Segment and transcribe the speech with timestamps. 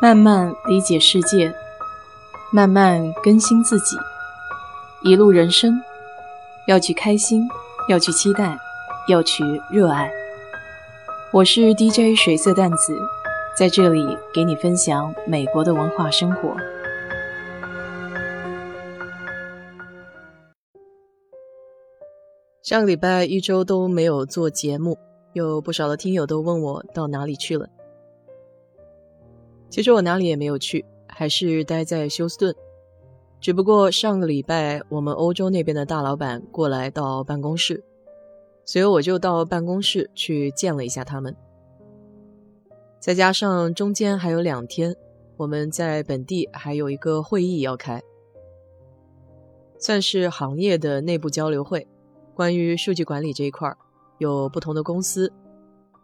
[0.00, 1.54] 慢慢理解世界，
[2.52, 3.96] 慢慢更新自己。
[5.02, 5.80] 一路人生，
[6.66, 7.48] 要去开心，
[7.88, 8.58] 要去期待，
[9.08, 10.10] 要去热爱。
[11.32, 12.98] 我是 DJ 水色淡子，
[13.56, 14.04] 在这里
[14.34, 16.54] 给你分享美国的文化生活。
[22.62, 24.98] 上个礼拜一周都没有做节目，
[25.32, 27.68] 有不少的听友都问我到哪里去了。
[29.74, 32.54] 其实我哪里也没有去，还是待在休斯顿。
[33.40, 37.82] 只不过上个礼拜我们欧洲那边的大老板过来到办公室，
[38.64, 41.34] 所以我就到办公室去见了一下他们。
[43.00, 44.94] 再加上中间还有两天，
[45.36, 48.00] 我们在本地还有一个会议要开，
[49.80, 51.84] 算是行业的内部交流会，
[52.32, 53.68] 关于数据管理这一块
[54.18, 55.32] 有不同的公司，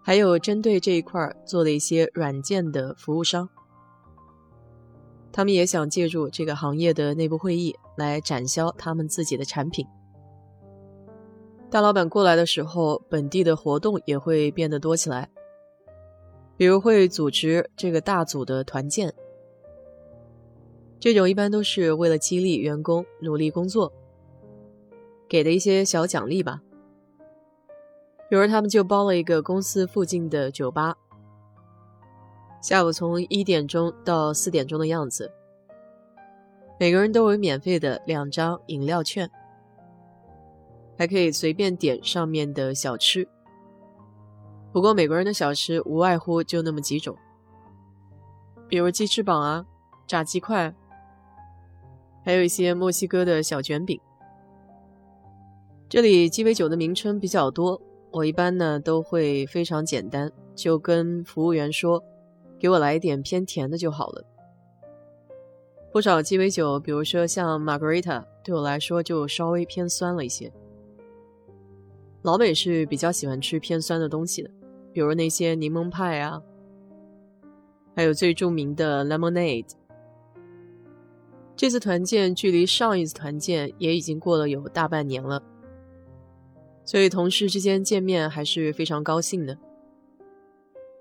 [0.02, 3.48] 还有针对这一块做的一些软件的服务商。
[5.32, 9.86] 他们也想借助这个行业的内部会议来展销他们自己的产品。
[11.70, 15.30] 大老板过来的时候，本地的活动也会变得多起来，
[16.56, 19.14] 比如会组织这个大组的团建，
[20.98, 23.92] 这种一般都是为了激励员工努力工作，
[25.28, 26.60] 给的一些小奖励吧。
[28.28, 30.96] 比如他们就包了一个公司附近的酒吧。
[32.60, 35.32] 下午从一点钟到四点钟的样子，
[36.78, 39.30] 每个人都有免费的两张饮料券，
[40.98, 43.26] 还可以随便点上面的小吃。
[44.72, 47.16] 不过美国人的小吃无外乎就那么几种，
[48.68, 49.64] 比如鸡翅膀啊、
[50.06, 50.74] 炸鸡块，
[52.22, 53.98] 还有一些墨西哥的小卷饼。
[55.88, 62.04] 这里鸡尾酒的名称比较多，我一般呢都会非常简单，就跟服务员说。
[62.60, 64.24] 给我来一点偏甜的就好了。
[65.90, 70.52] 不少鸡尾酒，比如说像 Margarita，对我来说就稍微偏酸了一些。
[72.22, 74.50] 老美是比较喜欢吃偏酸的东西的，
[74.92, 76.42] 比如那些柠檬派啊，
[77.96, 79.72] 还有最著名的 Lemonade。
[81.56, 85.42] 这次团建距离上一次团建也已经过了有大半年了，
[86.84, 89.58] 所以同事之间见面还是非常高兴的。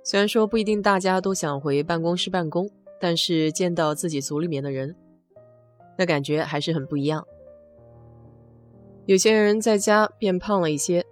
[0.03, 4.95] 虽然说不一定大家都想回办公室办公，但是见到自己组里面的人，
[5.97, 7.25] 那感觉还是很不一样。
[9.05, 11.05] 有些人在家变胖了一些，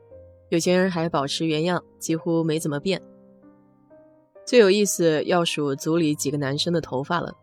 [0.49, 3.01] 有些人还保持原样，几乎没怎么变。
[4.45, 7.33] 最有意思要数组里几个男生的头发了，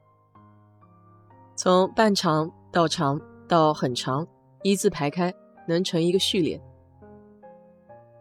[1.55, 4.27] 从半长到长到很长，
[4.63, 5.35] 一字排开，
[5.69, 6.61] 能成一个序列。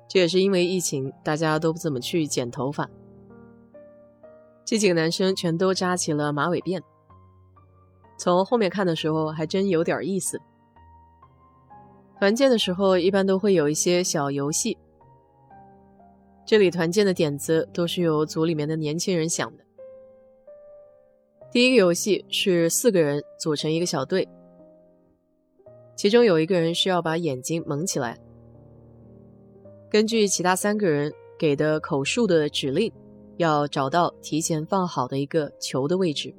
[0.10, 2.90] 这也是因为疫情，大家都不怎么去剪头发。
[4.66, 6.82] 这几个男生全都扎起了马尾辫，
[8.18, 10.40] 从后面看的时候还真有点意思。
[12.18, 14.78] 团建的时候一般都会有一些小游戏，
[16.46, 19.64] 这里团建的点子都是由组里面的年轻人想的。
[21.52, 24.28] 第一个游戏是四个人组成一个小队，
[25.98, 28.18] 其中有一个人需要把眼睛蒙起来，
[29.92, 32.92] 根据其他三个人给的口述的指令。
[33.38, 36.34] 要找到提前放好的一个球的位置，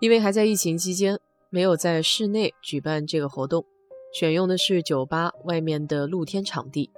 [0.00, 1.18] 因为还在疫情期间，
[1.50, 3.64] 没有在室内举办这个活动，
[4.12, 6.90] 选用的是酒吧外面的露天场地。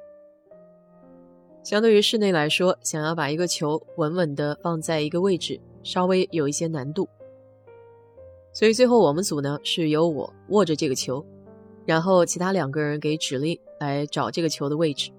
[1.62, 7.08] 相对于室内来说，想要把一个球稳稳的放在一个位置，稍微有一些难度。
[8.52, 11.24] 所以最后我们组呢是由我握着这个球，
[11.86, 15.12] 然后其他两个人给指令来找这个球的位置。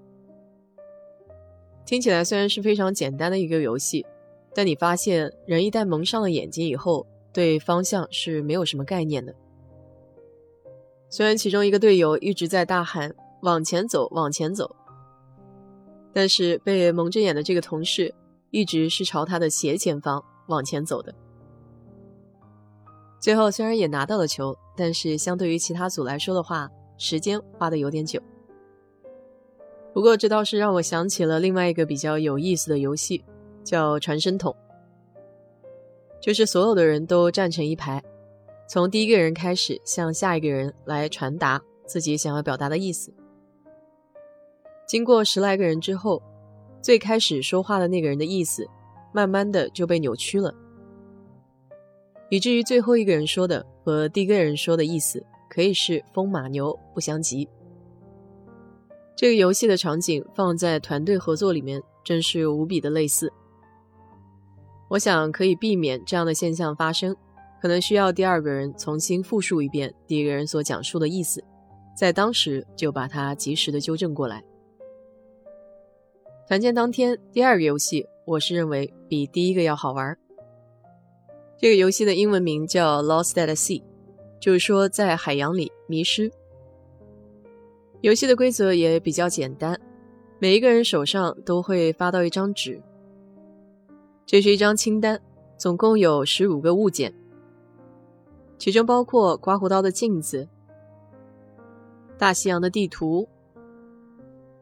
[1.90, 4.06] 听起来虽然是非常简单的一个游戏，
[4.54, 9.34] 但你发现人一旦蒙上了眼睛以后，对方向是没有什么概念的。
[11.08, 13.12] 虽然其中一个队友一直在大喊
[13.42, 14.76] “往前走，往前走”，
[16.14, 18.14] 但是被蒙着眼的这个同事
[18.52, 21.12] 一直是朝他的斜前方往前走的。
[23.18, 28.22] 最后虽然也拿到了球，但是相对于其他组来说的话，时间花的有点久。
[29.92, 33.24] 不过这倒是让我想起了另外一个比较有意思的游戏，
[33.64, 34.54] 叫传声筒。
[36.20, 38.02] 就是所有的人都站成一排，
[38.68, 43.12] 从第一个人开始向下一个人来传达自己想要表达的意思。
[44.86, 46.22] 经过十来个人之后，
[46.82, 48.66] 最开始说话的那个人的意思，
[49.12, 50.54] 慢慢的就被扭曲了，
[52.28, 57.48] 以至于最后一个人说的和第一个人说的意思可以是风马牛不相及。
[59.16, 63.30] 这个游戏的场景放在团队合作里面，真是无比的类似。
[64.88, 67.14] 我想可以避免这样的现象发生，
[67.60, 71.44] 可能需要第二个人重新复述一遍第一个人所讲述的意思，
[71.96, 74.42] 在当时就把它及时的纠正过来。
[76.48, 80.16] 团建当天，第二个游戏我是认为比第一个要好玩。
[81.58, 83.84] 这个游戏的英文名叫 Lost at Sea，
[84.40, 86.32] 就是说在海洋里迷失。
[88.02, 89.78] 游戏的规则也比较简单，
[90.38, 92.80] 每一个人手上都会发到一张纸。
[94.24, 95.20] 这是一张清单，
[95.58, 97.12] 总共有十五个物件，
[98.56, 100.48] 其中包括刮胡刀的镜子、
[102.16, 103.28] 大西洋的地图，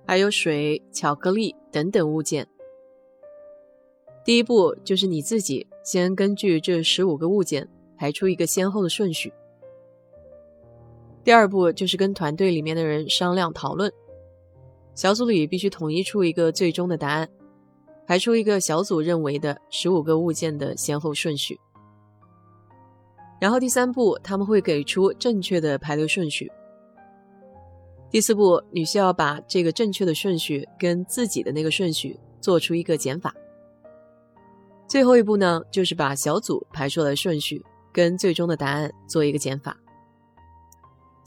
[0.04, 2.48] 还有水、巧克力等等物件。
[4.24, 9.32] 第一步就是你自己先根据这十五个物件排出一个先后的顺序。
[11.28, 13.92] 第二步就是跟团队里面的人商量讨论，
[14.94, 17.28] 小组里必须统一出一个最终的答案。
[18.06, 21.60] 排出一个小组认为的十五个物件的先后顺序，
[23.38, 26.50] 然后第三步他们会给出正确的排列顺序。
[28.10, 33.34] 第四步，你需要把这个正确的顺序跟自己的那个顺序做出一个减法。
[34.88, 39.76] 最后一步呢，就是把小组排出来的顺序跟最终的答案做一个减法。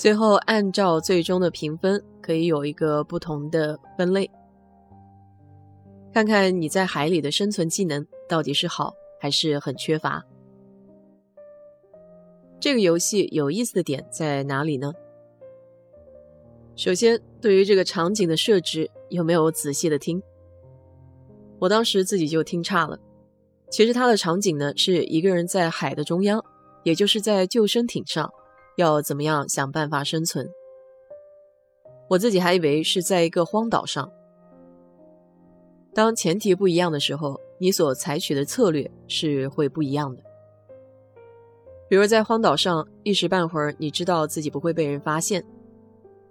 [0.02, 4.28] 最后按照最终的评分，可以有一个不同的分类。
[6.12, 10.26] 看看你在海里的生存技能到底是好还是很缺乏。
[12.60, 14.92] 这个游戏有意思的点在哪里呢？
[16.76, 20.20] 首先，对于这个场景的设置，有没有仔细的听？
[21.60, 22.98] 我当时自己就听差了。
[23.70, 26.44] 其实它的场景呢，是一个人在海的中央，
[26.82, 28.34] 也就是在救生艇上，
[28.76, 30.50] 要怎么样想办法生存。
[32.10, 34.12] 我自己还以为是在一个荒岛上。
[35.94, 40.24] 当前提不一样的时候，你所采取的策略是会不一样的。
[41.90, 45.46] 比如在荒岛上，一时半会儿你知道自己不会被人发现，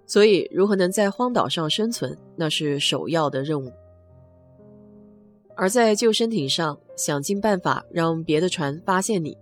[0.07, 3.71] 所以如何能在荒岛上生存，那是首要的任务。
[5.55, 9.37] 而在救生艇上，想尽办法让别的船发现你，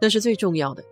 [0.00, 0.84] 那是最重要的。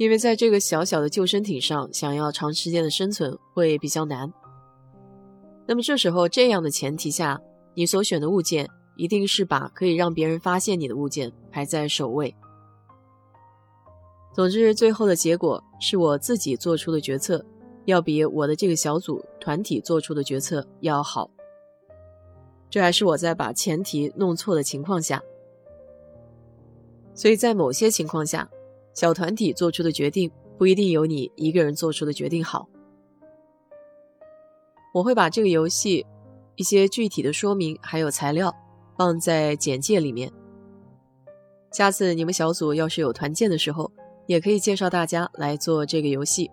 [0.00, 4.32] 因为在这个小小的救生艇上，想要长时间的生存会比较难。
[5.66, 7.38] 那么这时候，这样的前提下，
[7.74, 8.66] 你所选的物件
[8.96, 12.34] 一定是把可以让别人发现你的物件排在首位。
[14.32, 17.44] 总之，最后的结果是我自己做出的决策，
[17.84, 21.30] 要比我的这个小组团体做出的决策要好。
[22.70, 25.22] 这还是我在把前提弄错的情况下，
[27.14, 28.50] 所以在某些情况下，
[28.94, 32.68] 小团体做出的决定不一定有你一个人做出的决定好。
[34.92, 36.04] 我会把这个游戏
[36.56, 38.54] 一些具体的说明还有材料
[38.98, 40.32] 放在简介里面。
[41.72, 43.92] 下次你们小组要是有团建的时候，
[44.26, 46.50] 也可以介绍大家来做这个游戏。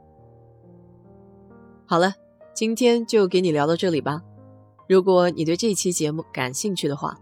[1.87, 2.13] 好了，
[2.53, 4.21] 今天就给你聊到这里吧。
[4.87, 7.17] 如果你对这期节目感兴趣的话，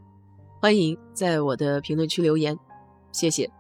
[0.62, 2.60] 欢迎在我的评论区留言，
[3.12, 3.55] 谢谢。